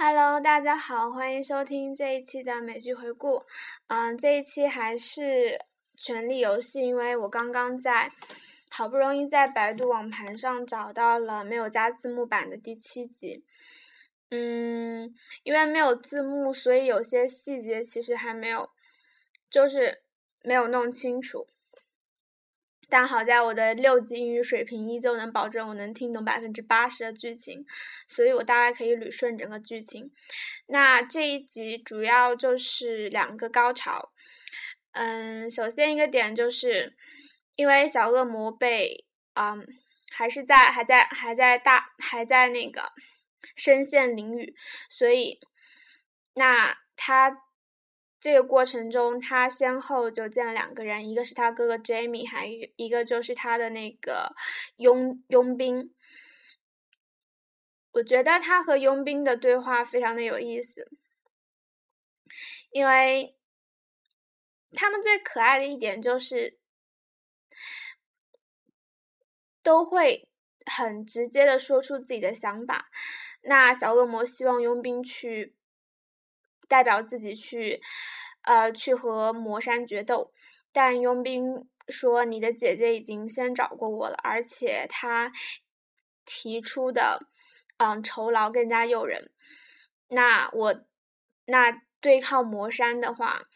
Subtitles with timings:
[0.00, 3.42] Hello，大家好，欢迎收听这一期的美剧回顾。
[3.88, 5.22] 嗯，这一期还是
[5.96, 8.12] 《权力游戏》，因为我刚刚在
[8.70, 13.44] 好不容易在百度网盘上找到了没有加字幕版的第七集。
[14.30, 18.70] 嗯，因为没有字幕，所以有些细节其实还没有，
[19.50, 20.04] 就是
[20.44, 21.48] 没有弄清楚。
[22.90, 27.66] 但好在我的六级英语水平依旧能保证我能听懂百分之八十的剧情，
[28.06, 30.10] 所以我大概可以捋顺整个剧情。
[30.66, 34.12] 那这一集主要就是两个高潮。
[34.92, 36.96] 嗯，首先一个点就是
[37.56, 39.66] 因为小恶魔被嗯
[40.10, 42.92] 还是在还在还在大还在那个
[43.54, 44.54] 深陷囹圄，
[44.88, 45.38] 所以
[46.34, 47.44] 那他。
[48.20, 54.34] 这个过程中，他先后就见了两个人，一个是他哥哥 Jamie，还一个就是他的那个
[54.76, 55.94] 佣佣兵。
[57.92, 60.90] 我觉得他和佣兵的对话非常的有意思，
[62.70, 63.36] 因为
[64.72, 66.58] 他们最可爱的一点就是
[69.62, 70.28] 都会
[70.66, 72.90] 很直接的说出自己的想法。
[73.42, 75.57] 那小恶魔希望佣兵去。
[76.68, 77.80] 代表自己去，
[78.42, 80.32] 呃，去和魔山决斗，
[80.70, 85.32] 但佣兵说：“你的姐姐已经先找过我了，而且她
[86.26, 87.26] 提出的，
[87.78, 89.30] 嗯，酬劳更加诱人。
[90.08, 90.84] 那我，
[91.46, 93.48] 那对抗魔山的话，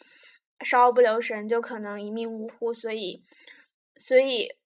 [0.64, 2.72] 稍不留神就可能一命呜呼。
[2.72, 3.22] 所以，
[3.94, 4.56] 所以，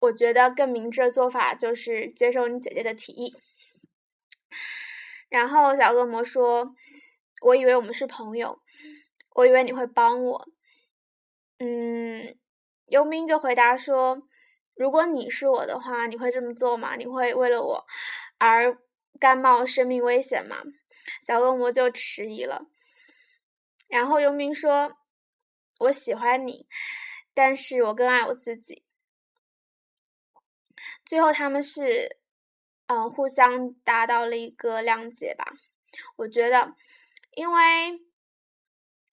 [0.00, 3.36] 我觉得更明智的做法就是接受你姐姐的提议。”
[5.30, 6.74] 然后小恶魔说。
[7.46, 8.60] 我以为我们是朋友，
[9.36, 10.48] 我以为你会帮我。
[11.58, 12.36] 嗯，
[12.86, 14.26] 佣兵就回答说
[14.74, 16.96] ：“如果你是我的话，你会这么做吗？
[16.96, 17.86] 你会为了我
[18.38, 18.76] 而
[19.20, 20.64] 甘冒生命危险吗？”
[21.22, 22.66] 小恶魔就迟疑了。
[23.86, 24.96] 然后佣兵说
[25.86, 26.66] ：“我喜欢你，
[27.32, 28.84] 但是我更爱我自己。”
[31.06, 32.18] 最后他们是
[32.86, 35.52] 嗯互相达到了一个谅解吧。
[36.16, 36.74] 我觉得。
[37.36, 38.00] 因为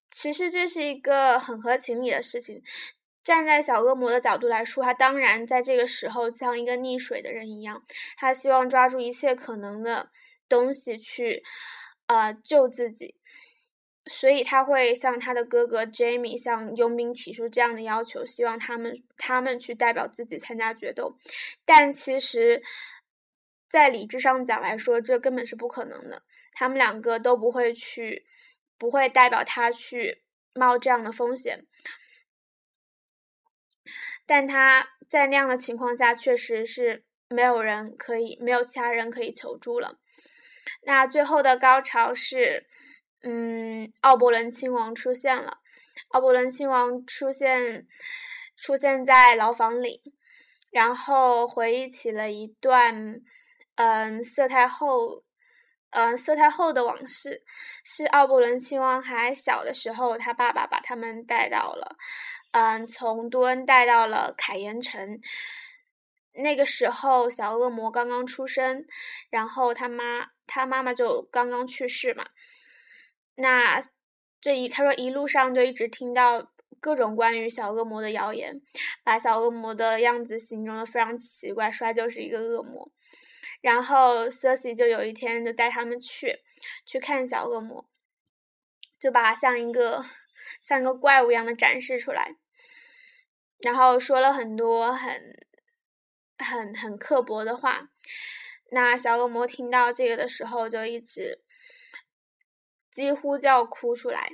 [0.09, 2.63] 其实这是一个很合情理的事情。
[3.21, 7.83] 站在小恶魔的角度来说，他当然在这个时候像一个溺水的人一样，
[8.17, 10.09] 他希望抓住一切可能的
[10.49, 11.43] 东西去
[12.07, 13.15] 呃救自己，
[14.05, 21.17] 所以他会向他的哥哥 Jamie 向佣兵提出这样的要求，希望他们他们去代表自己参加决斗。
[21.65, 22.61] 但其实，
[23.69, 26.23] 在理智上讲来说，这根本是不可能的。
[26.53, 28.25] 他们两个都不会去，
[28.77, 31.65] 不会代表他去冒这样的风险，
[34.25, 39.99] 但他在那样的情况下，确实是没有人可以，没有其他人可以求助了。
[40.83, 42.67] 那最后的高潮是，
[43.23, 45.59] 嗯，奥伯伦亲王出现了，
[46.09, 47.87] 奥伯伦亲王出现，
[48.55, 50.01] 出现在牢房里，
[50.69, 53.21] 然后回忆起了一段，
[53.75, 55.23] 嗯，瑟太后。
[55.93, 57.43] 嗯，色太后的往事
[57.83, 61.95] 是奥伯伦亲王还小的时候，他爸爸把他们带到了，
[62.51, 65.19] 嗯，从多恩带到了凯岩城。
[66.35, 68.87] 那个时候，小恶魔刚刚出生，
[69.29, 72.25] 然后他妈他妈妈就刚刚去世嘛。
[73.35, 73.79] 那
[74.41, 78.59] 这一他说一路上就一直听到各种关于小恶魔的谣言，
[79.03, 82.91] 把小恶魔的样子形容的非常奇怪，说他就是一个恶魔。
[83.63, 86.41] 然后 c e r s i 就有一天就带他们去
[86.85, 87.87] 去看小恶魔，
[88.99, 90.03] 就把它像一个
[90.61, 92.35] 像一个怪物一样的展示出来，
[93.61, 95.33] 然后说了很多很
[96.39, 97.89] 很很刻薄的话。
[98.71, 101.41] 那小恶魔听到这个的时候，就一直
[102.91, 104.29] 几乎就要哭出来。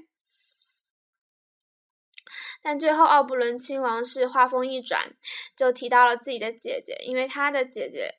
[2.64, 5.16] 但最后奥布伦亲王是话锋一转，
[5.56, 8.16] 就提到了自己的姐姐，因为他的姐姐。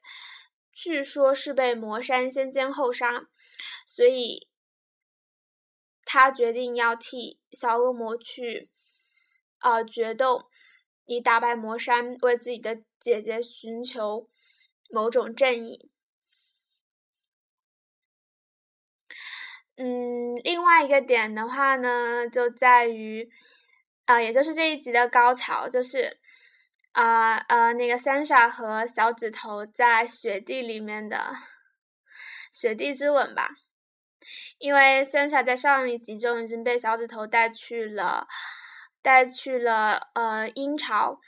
[0.82, 3.28] 据说是被魔山先奸后杀，
[3.86, 4.48] 所以
[6.06, 8.71] 他决定要替小恶魔去，
[9.59, 10.48] 呃，决斗，
[11.04, 14.30] 以打败魔山，为自己的姐姐寻求
[14.88, 15.91] 某种正义。
[19.76, 23.30] 嗯，另外一个点的话呢，就在于，
[24.06, 26.20] 啊，也就是这一集的高潮，就是。
[26.92, 31.34] 啊呃，那个 Sansa 和小指头在雪地里面的
[32.53, 33.51] 雪地之吻吧，
[34.59, 38.27] 因为 Sansa 在上一集中已经被小指头带去了，
[39.01, 41.21] 带去了呃阴巢，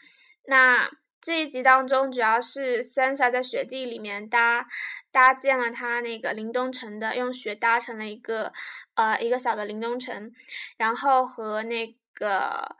[0.47, 4.67] 那这一集当中，主要是 Sansa 在雪地里面搭
[5.13, 8.53] 搭建了他那个林东城的，用雪搭成了一个
[8.95, 10.33] 呃一个小的林东城，
[10.77, 12.77] 然后和那个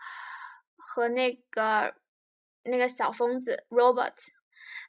[0.77, 1.95] 和那个
[2.65, 4.29] 那个小疯子 Robert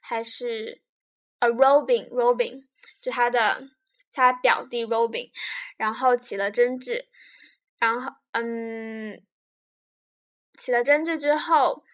[0.00, 0.82] 还是
[1.40, 2.66] A Robin Robin
[3.00, 3.68] 就他的
[4.12, 5.30] 他表弟 Robin，
[5.76, 7.08] 然后起了争执，
[7.78, 9.22] 然后嗯
[10.58, 11.84] 起了争执之后。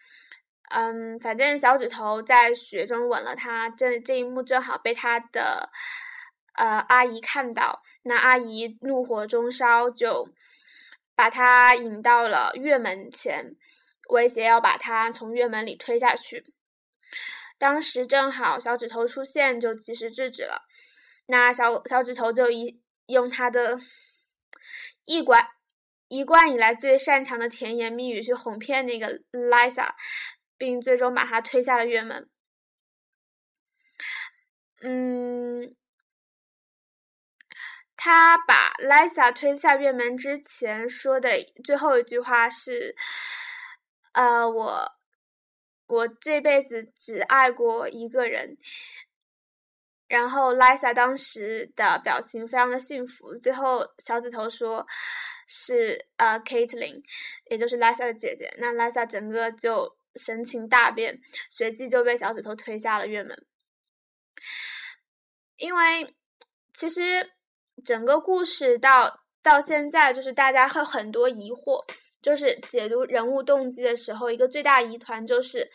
[0.73, 5.69] 嗯，反正小指头在雪中吻了他，这这一幕正好被他的
[6.53, 7.83] 呃阿姨看到。
[8.03, 10.29] 那阿姨怒火中烧，就
[11.13, 13.57] 把他引到了月门前，
[14.11, 16.53] 威胁要把他从院门里推下去。
[17.57, 20.63] 当时正好小指头出现，就及时制止了。
[21.25, 23.81] 那小小指头就一用他的
[25.05, 25.47] 一贯
[26.07, 29.95] 一贯以来最擅长的甜言蜜语去哄骗那个 Lisa。
[30.61, 32.29] 并最终把他推下了院门。
[34.83, 35.75] 嗯，
[37.95, 41.31] 他把 Lisa 推下院门之前说的
[41.63, 42.95] 最后一句话是
[44.13, 44.91] ：“呃，我
[45.87, 48.57] 我这辈子只爱过一个人。”
[50.07, 53.33] 然后 Lisa 当时的表情非常的幸福。
[53.35, 54.85] 最后小指头说
[55.47, 57.01] 是呃 Caitlyn，
[57.49, 58.53] 也就是 Lisa 的姐姐。
[58.59, 59.97] 那 Lisa 整个就。
[60.13, 63.45] 神情大变，随即就被小指头推下了院门。
[65.55, 66.13] 因为
[66.73, 67.31] 其实
[67.81, 71.85] 整个故事到到现在，就是大家会很多疑惑，
[72.21, 75.69] 就是解读人物动机的时候，一个最大疑团就是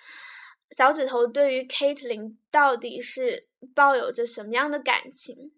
[0.71, 5.53] 小指头对于 Caitlyn 到底是抱有着什么样的感情？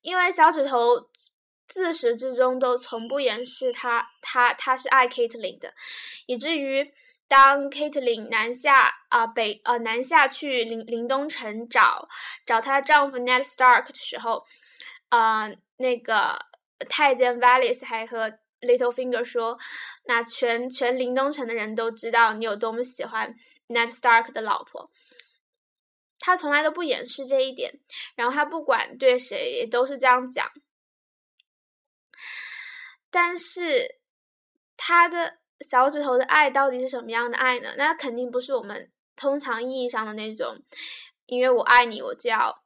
[0.00, 1.10] 因为小指头。
[1.68, 5.74] 自始至终都从不掩饰他，他他是爱 Caitlyn 的，
[6.24, 6.90] 以至于
[7.28, 12.08] 当 Caitlyn 南下啊北呃南下去林林东城找
[12.46, 14.46] 找她丈夫 Ned Stark 的时候，
[15.10, 16.38] 呃那个
[16.88, 19.58] 太监 Valis 还和 Littlefinger 说，
[20.04, 23.34] 那全全林东城的人都知道你有多么喜欢
[23.68, 24.90] Ned Stark 的老婆，
[26.18, 27.80] 他从来都不掩饰这一点，
[28.14, 30.50] 然后他不管对谁都是这样讲。
[33.10, 34.00] 但是，
[34.76, 37.74] 他的小指头的爱到底是什么样的爱呢？
[37.78, 40.62] 那肯定不是我们通常意义上的那种，
[41.26, 42.62] 因为我爱你，我就要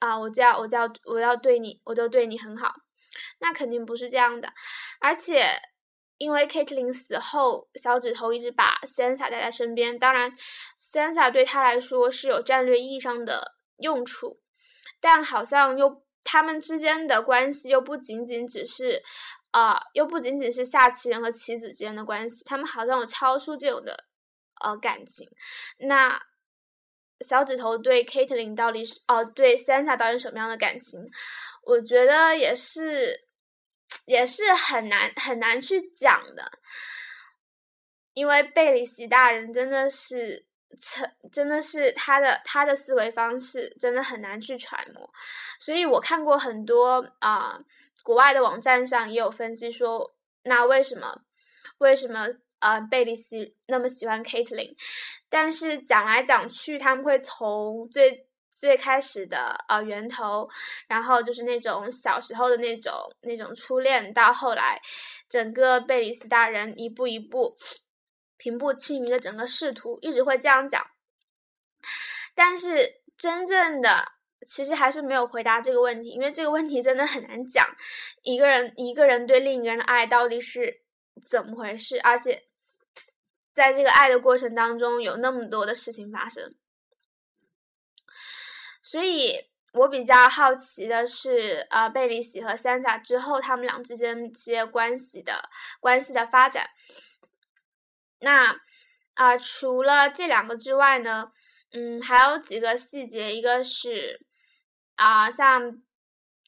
[0.00, 2.74] 啊，我就要，我就要，我要对你，我都对你很好。
[3.38, 4.52] 那肯定不是这样的。
[5.00, 5.50] 而且，
[6.18, 9.98] 因为 Caitlyn 死后，小指头一直把 Sansa 带在身边。
[9.98, 10.32] 当然
[10.80, 14.40] ，Sansa 对他来说是有战略意义上的用处，
[15.00, 16.04] 但好像又。
[16.28, 19.00] 他们之间的关系又不仅仅只是，
[19.52, 24.06] 啊，又不仅仅是下棋人和棋子之间的关系，他们好像有超出这种的，
[24.60, 25.28] 呃，感情。
[25.78, 26.20] 那
[27.20, 31.10] 小指头对 Caitlyn 到底是，哦，对 Santa 到底什么样的感情？
[31.62, 33.26] 我觉得也是，
[34.04, 36.50] 也是很难很难去讲的，
[38.14, 40.46] 因为贝里奇大人真的是。
[40.76, 45.10] 真真的是他的他的思维方式真的很难去揣摩，
[45.58, 47.58] 所以我看过很多啊，
[48.02, 51.22] 国外的网站上也有分析说，那为什么
[51.78, 52.26] 为什么
[52.60, 54.74] 呃贝利斯那么喜欢 Caitlyn？
[55.28, 60.48] 但是讲来讲去，他们会从最最开始的呃源头，
[60.88, 62.92] 然后就是那种小时候的那种
[63.22, 64.80] 那种初恋，到后来
[65.28, 67.56] 整个贝里斯大人一步一步。
[68.38, 70.86] 平步青云的整个仕途一直会这样讲，
[72.34, 74.12] 但是真正的
[74.46, 77.66] 其实还是没有回答这个问题，因为这个问题真的很难讲。
[78.20, 80.82] 一个人一个人对另一个人的爱到底是
[81.24, 81.98] 怎么回事？
[82.00, 82.48] 而且
[83.52, 86.54] 在这个爱的过程当中，有那么多的事情发生，
[88.82, 95.48] 所以我比较好奇的是，呃，贝里喜和三甲之后，他们俩之间这些关系的
[95.80, 96.68] 关系的发展。
[98.20, 98.60] 那
[99.14, 101.32] 啊，除了这两个之外呢，
[101.72, 104.24] 嗯，还有几个细节，一个是
[104.94, 105.82] 啊，像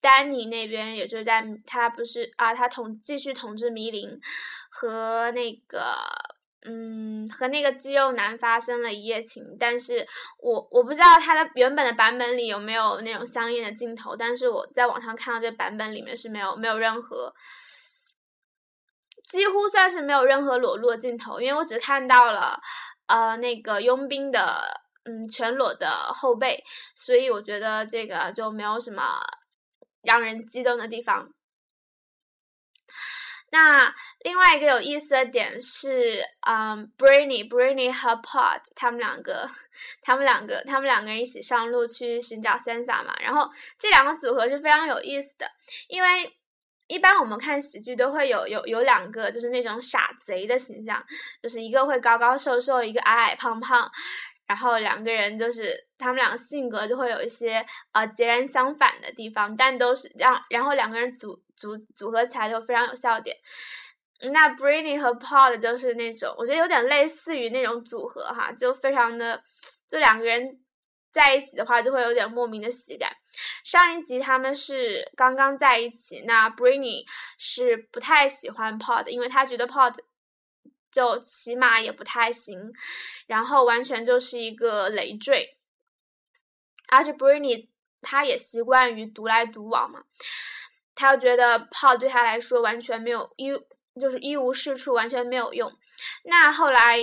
[0.00, 4.20] 丹尼那边，也就是在他不是啊，他统继续统治迷林，
[4.70, 5.96] 和那个
[6.66, 10.06] 嗯，和那个肌肉男发生了一夜情，但是
[10.40, 17.32] 我我不知道他的原本的版本里有没有那种香艳的镜头，但是我在网上看到这版本里面是没有没有任何。
[19.30, 22.58] 几乎算是没有任何裸露的镜头，因为我只看到了，
[23.08, 26.64] 呃，那个佣兵的嗯全裸的后背，
[26.94, 29.20] 所以我觉得这个就没有什么
[30.02, 31.30] 让人激动的地方。
[33.50, 39.50] 那另外一个有意思的点是，嗯，Brainy，Brainy 和 Pod 他们两个，
[40.02, 43.14] 他们两个，他们两个人一起上路去寻找 Sansa 嘛。
[43.20, 45.50] 然后这两个组合是非常有意思的，
[45.88, 46.36] 因为
[46.88, 51.02] 一般我们看喜剧都会有有有两个就是那种傻贼的形象，
[51.42, 53.90] 就是一个会高高瘦瘦，一个矮矮胖胖。
[54.48, 63.36] 然后两个人就是他们两个性格就会有一些呃截然相反的地方，但都是让然后两个人组组组合起来就非常有笑点。
[64.32, 69.40] 那 Brainy 和 Pod 就是那种我觉得有点类似于那种组合哈，就非常的
[69.86, 70.42] 就两个人
[71.12, 73.12] 在一起的话就会有点莫名的喜感。
[73.64, 77.04] 上一集他们是刚刚在一起，那 Brainy
[77.38, 79.94] 是不太喜欢 Pod，因为他觉得 Pod。
[80.98, 82.72] 就起码也不太行，
[83.28, 85.56] 然后完全就是一个累赘。
[86.88, 87.68] 而且 Britney
[88.02, 90.02] 他也习惯于独来独往嘛，
[90.96, 93.52] 他又觉得 Pod 对他来说完全没有一
[94.00, 95.72] 就是一无是处，完全没有用。
[96.24, 96.96] 那后来，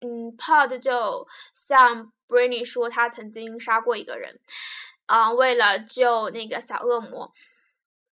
[0.00, 4.40] 嗯，Pod 就向 Britney 说他曾经杀过一个人，
[5.06, 7.32] 啊，为了救那个小恶魔。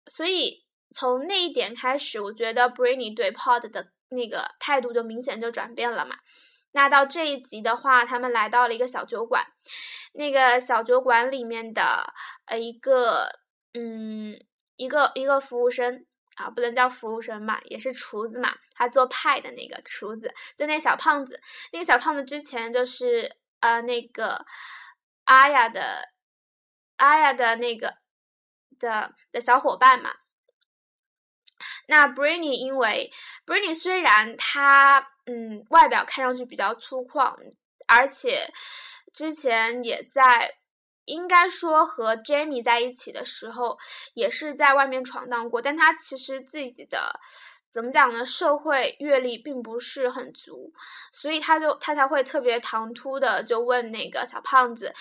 [0.07, 3.93] 所以从那一点开始，我觉得 Britney 对 Pod 的。
[4.13, 6.17] 那个态度就明显就转变了嘛。
[6.75, 9.45] 那到这一集的话，他们来到了一个小酒馆，
[10.15, 12.15] 那个小酒馆里面的
[12.47, 13.29] 呃一个
[13.75, 14.35] 嗯
[14.77, 21.39] 一个一个服务生啊，不能叫服务生嘛，也是厨子嘛，他做派的那个厨子，就那小胖子，
[21.73, 24.47] 那个小胖子之前就是呃那个
[25.25, 26.09] 阿雅的
[26.97, 27.99] 阿雅的那个
[28.79, 30.11] 的的小伙伴嘛。
[31.87, 33.11] 那 Briny 因为
[33.47, 37.35] Briny 虽然他嗯外表看上去比较粗犷，
[37.87, 38.53] 而且
[39.13, 40.55] 之前也在
[41.05, 43.79] 应该说和 Jamie 在一起的时候
[44.15, 47.21] 也是在外面闯荡过，但他其实自己的
[47.73, 48.25] 怎么讲呢？
[48.25, 50.73] 社会阅历并不是很足，
[51.11, 54.95] 所以他就他才会特别唐突的就问那个小胖子，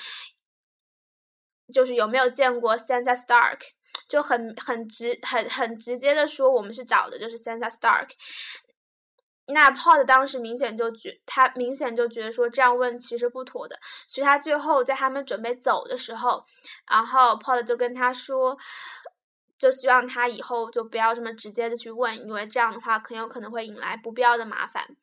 [1.73, 3.59] 就是有没有见过 Sansa Stark。
[4.07, 8.09] 就很很直很很直接的说，我们是找的就是 Sansa Stark。
[9.47, 16.41] 那 Pod 当时明显就觉他明显就觉得说这样问其实不妥的，所以他最后在他们准备走的时候，
[16.89, 18.57] 然后 Pod 就跟他说，
[19.57, 24.95] 就希望他以后就不要这么直接的去问，因为这样的话很有可能会引来不必要的麻烦。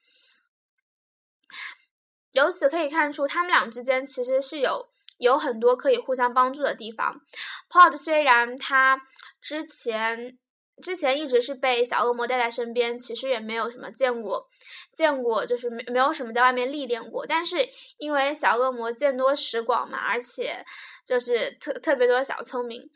[2.33, 4.88] 由此可以看出，他们俩之间其实是有。
[5.19, 7.21] 有很多可以互相帮助的地方。
[7.69, 9.01] Pod 虽然他
[9.41, 10.39] 之前
[10.81, 14.49] 之前一直是被小恶魔带在身边，其实也没有什么见过
[14.95, 17.27] 见过，就是没没有什么在外面历练过。
[17.27, 20.65] 但是因为小恶魔见多识广嘛，而且
[21.05, 22.89] 就是特特别多小聪明。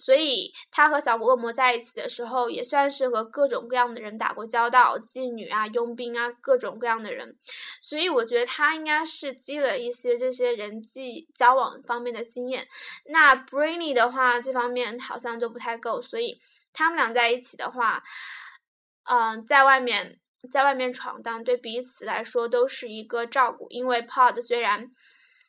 [0.00, 7.36] 所以他和小恶魔在一起的时候，也算是和各种各样的人打过交道，妓女啊、佣兵啊，各种各样的人。
[7.82, 12.66] 所以我觉得他应该是积了一些这些人际交往方面的经验。
[13.04, 16.00] 那 Brainy 的话，这方面好像就不太够。
[16.00, 16.40] 所以
[16.72, 18.02] 他们俩在一起的话，
[19.04, 20.18] 嗯，在外面
[20.50, 23.66] 在外面闯荡，对彼此来说都是一个照顾。
[23.68, 24.90] 因为 Pod 虽然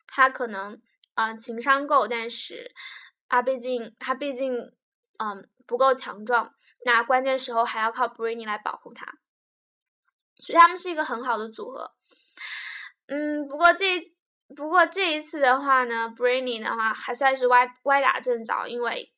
[0.06, 0.78] 他可能
[1.14, 2.70] 嗯情商够，但是。
[3.32, 4.54] 他毕竟，他毕竟，
[5.18, 6.52] 嗯，不够强壮。
[6.84, 9.06] 那关键时候还要靠 Brainy 来保护他，
[10.36, 11.92] 所以他们是一个很好的组合。
[13.06, 14.12] 嗯，不过这
[14.54, 19.10] 不过这一次的话呢，Brainy 的话还算是歪歪打正着，因为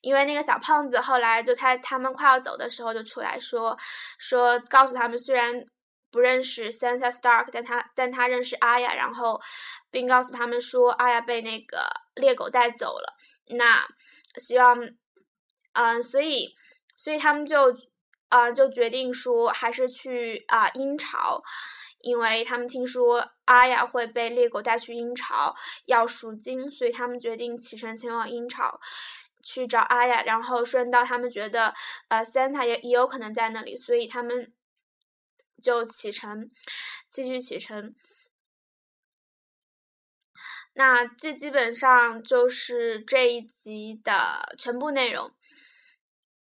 [0.00, 3.76] 因为那个小胖子后来就他他们快要走的时候就出来说
[4.18, 5.62] 说告诉他们，虽然
[6.10, 9.38] 不认识 Sansa Stark，但他但他认识阿雅，然后
[9.90, 13.14] 并告诉他们说阿雅被那个猎狗带走了。
[13.46, 13.86] 那
[14.36, 14.78] 希望，
[15.72, 16.54] 嗯，所以，
[16.96, 17.76] 所以他们就，
[18.28, 21.42] 啊，就决定说还是去啊鹰巢，
[21.98, 25.54] 因为他们听说阿雅会被猎狗带去鹰巢
[25.86, 28.80] 要赎金，所以他们决定启程前往鹰巢
[29.42, 31.74] 去找阿雅，然后顺道他们觉得，
[32.08, 34.52] 呃，Santa 也也有可能在那里，所以他们
[35.62, 36.50] 就启程，
[37.08, 37.94] 继续启程。
[40.76, 45.30] 那这基本上就是这一集的全部内容。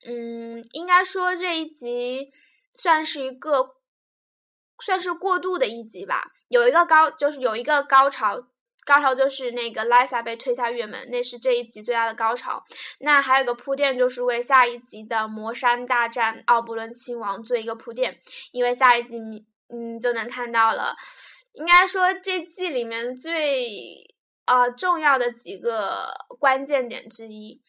[0.06, 2.32] 嗯，应该说这一集
[2.72, 3.76] 算是一个
[4.84, 6.32] 算是过渡的一集吧。
[6.50, 8.48] 有一个高，就是有一个高潮，
[8.86, 12.64] 高潮就是那个 Lisa 被推下月门，那是这一集最大的高潮。
[13.00, 18.20] 那还有个铺垫，就是为下一集的魔山大战奥伯伦亲王做一个铺垫，
[18.52, 19.18] 因为下一集
[19.70, 20.96] 嗯就能看到了。
[21.54, 24.12] 应该说这季里面最。
[24.46, 27.62] 呃，重要的几个关键点之一。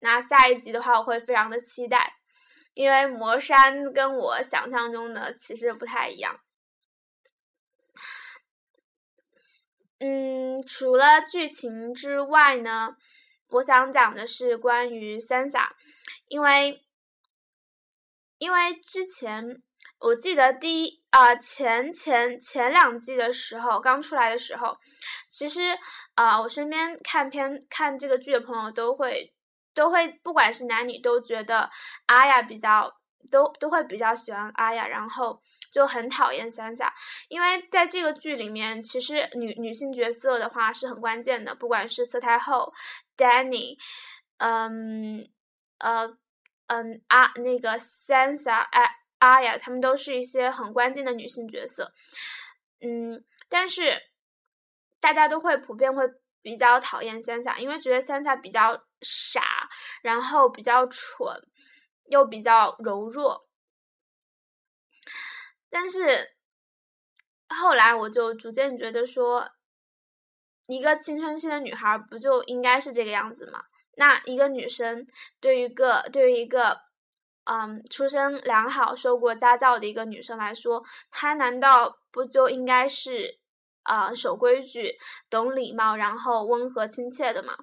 [0.00, 2.14] 那下一集的话，我会非常的期待。
[2.74, 6.40] 因为魔山跟我想象中的其实不太一样。
[9.98, 12.94] 嗯，除了剧情之外呢，
[13.48, 15.68] 我想讲的是关于 Sansa，
[16.28, 16.84] 因为
[18.36, 19.62] 因为之前
[19.98, 24.76] 我记得第一啊前前前两季的时候刚出来的时候，
[25.30, 25.60] 其实
[26.14, 29.32] 啊我身边看片看这个剧的朋友都会
[29.72, 31.70] 都会不管是男女都觉得
[32.06, 32.92] 阿雅比较
[33.30, 35.40] 都都会比较喜欢阿雅，然后。
[35.68, 36.94] 就很讨厌三傻
[37.28, 42.72] 因为在这个剧里面，其实女女性角色的话是很关键的，不管是色太后
[43.14, 43.76] Danny，
[44.38, 45.28] 嗯，
[45.78, 46.16] 呃，
[46.68, 51.92] 嗯，阿那个 Sansa，哎，阿雅，她们都是一些很关键的女性角色，
[52.80, 54.02] 嗯，但是
[55.00, 56.04] 大家都会普遍会
[56.42, 59.68] 比较讨厌 Sansa，因为觉得 Sansa 比较傻，
[60.02, 61.42] 然后比较蠢，
[62.06, 63.48] 又比较柔弱。
[65.70, 66.36] 但是
[67.48, 69.48] 后来我就逐渐觉得说，
[70.66, 73.64] 一个青春期的女孩不就应该是这个样子吗？
[73.96, 75.06] 那一个女生
[75.40, 76.82] 对于一个对于一个
[77.46, 83.38] 嗯出身良好、受过家教的一个女生来说，她难道不就应该是
[83.82, 84.98] 啊守规矩、
[85.30, 87.56] 懂礼貌、然后温和亲切的吗？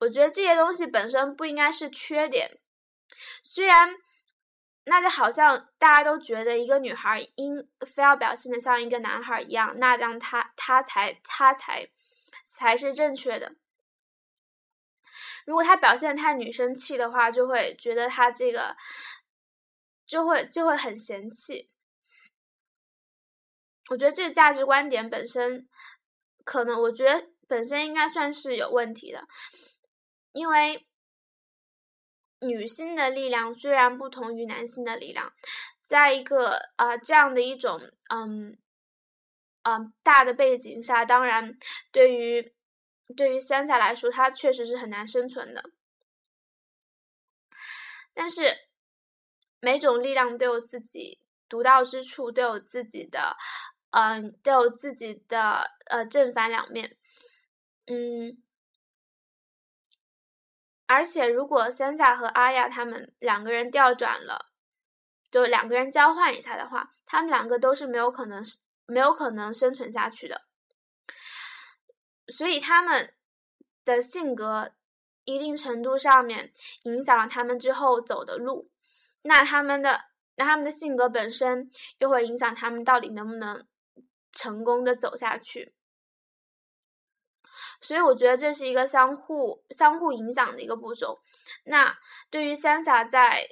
[0.00, 2.58] 我觉得这些东西本身不应该是缺点，
[3.42, 3.96] 虽然。
[4.90, 11.90] 那就好像大家都觉得一个女孩应非要表现的像一个男孩一样，那让她她才她才
[12.42, 13.52] 才是正确的。
[15.46, 18.76] 如果他表现太女生气的话，就会觉得他这个
[20.06, 21.68] 就会就会很嫌弃。
[23.90, 25.68] 我觉得这个价值观点本身
[26.44, 29.26] 可能，我觉得本身应该算是有问题的，
[30.32, 30.84] 因为。
[32.40, 35.32] 女性的力量虽然不同于男性的力量，
[35.84, 37.80] 在一个啊这样的一种
[38.14, 38.56] 嗯
[39.62, 41.58] 嗯大的背景下，当然
[41.90, 42.54] 对于
[43.16, 45.70] 对于三下来说，它确实是很难生存的。
[48.14, 48.42] 但是
[49.60, 53.36] 每种力量都有自己独到之处，都有自己的
[53.90, 56.96] 嗯都有自己的呃正反两面，
[57.86, 58.42] 嗯。
[60.90, 64.46] 而且，如果三下和阿亚他们两个人调转了，
[65.30, 70.47] 就两个人交换一下的话，他们两个都是没有可能是没有可能生存下去的。
[72.28, 73.14] 所以，他们
[73.84, 74.72] 的性格
[75.24, 76.50] 一定程度上面
[76.82, 78.70] 影响了他们之后走的路。
[79.22, 83.66] 那他们的那他们的性格本身又会影响他们到底能不能
[84.30, 85.74] 成功的走下去。
[87.80, 91.20] 所以我觉得这是一个相互相互影响的一个步骤。
[91.64, 91.96] 那
[92.30, 93.48] 对于三峡在，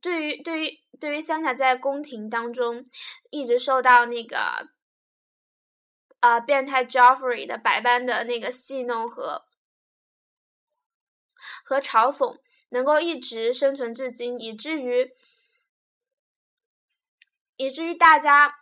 [0.00, 2.84] 对于对于对于三峡在宫廷当中
[3.30, 4.68] 一直受到那个
[6.20, 9.46] 啊变态 Joffrey 的百般的那个戏弄和
[11.64, 12.38] 和嘲讽，
[12.70, 15.12] 能够一直生存至今，以至于
[17.56, 18.56] 以至于大家。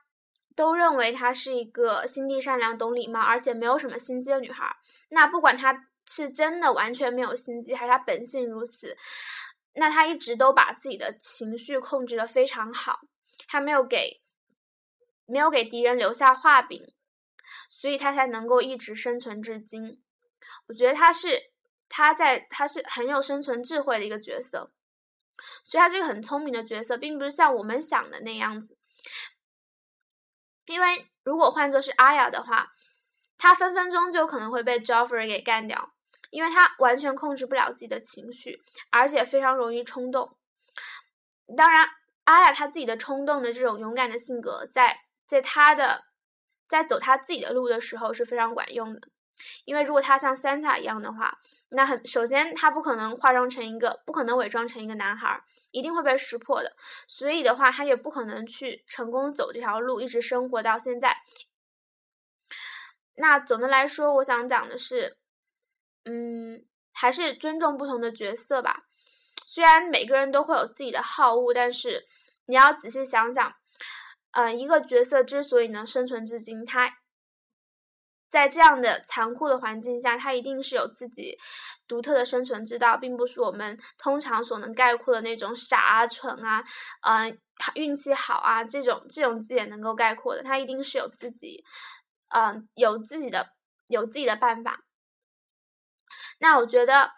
[0.56, 4.74] 都认为她是一个心地善良、懂礼貌，而且没有什么心机的女孩。
[5.10, 8.96] 那不管她是真的完全没有心机，还是她本性如此，
[9.74, 13.00] 那她一直都把自己的情绪控制的非常好，
[13.46, 14.22] 她没有给
[15.26, 16.90] 没有给敌人留下画饼，
[17.68, 20.02] 所以他才能够一直生存至今。
[20.68, 21.50] 我觉得他是
[21.88, 24.70] 他在他是很有生存智慧的一个角色，
[25.64, 28.76] 所以他这个很聪明的角色，并不是像我们想的那样子。
[30.66, 32.72] 因为如果换作是阿雅的话，
[33.38, 35.92] 她分分钟就可能会被 Joffrey 给干掉，
[36.30, 40.36] 因为她完全控制不了自己的情绪，而且非常容易冲动。
[41.56, 41.86] 当然，
[42.24, 46.06] 阿雅她自己的冲动的这种勇敢的性格，在在她的
[46.68, 49.08] 在走他自己的路的时候是非常管用的。
[49.66, 56.74] 因为如果他像 Santa 一样的话，那很首先他不可能化妆成一个，不可能伪装成一个男孩，一定会被识破的。
[57.06, 61.18] 所以的话，他也不可能去成功走这条路，一直生活到现在。
[63.16, 65.18] 那总的来说，我想讲的是，
[66.04, 68.84] 嗯，还是尊重不同的角色吧。
[69.46, 72.06] 虽然每个人都会有自己的好恶，但是
[72.46, 73.54] 你要仔细想想，
[74.36, 76.98] 嗯，一个角色之所以能生存至今，他。
[78.28, 81.38] 在这样的残酷的环境下，他一定是有自己
[81.86, 86.62] 独特的生存之道，并不是我们通常所能概括的那种傻啊、蠢啊、
[87.02, 87.38] 嗯、
[87.76, 90.42] 运气好啊这种这种字眼能够概括的。
[90.42, 91.64] 他一定是有自己，
[92.34, 93.50] 嗯，有自己的
[93.86, 94.82] 有自己的办法。
[96.40, 97.12] 那我觉得，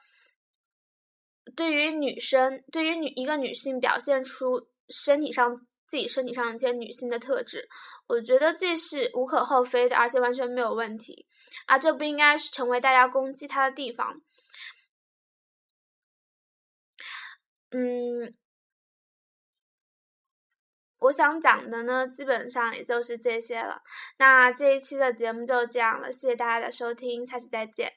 [1.56, 7.66] 对于女生，对于女一个女性表现出身体上自己身体上一些女性的特质，
[8.06, 11.26] 我觉得这是无可厚非的，而且完全没有问题
[11.66, 11.78] 啊！
[11.78, 14.20] 这不应该是成为大家攻击她的地方。
[17.70, 18.34] 嗯，
[20.98, 23.82] 我想讲的呢，基本上也就是这些了。
[24.18, 27.92] 那这一期的节目就这样了，谢谢大家的收听，下期再见。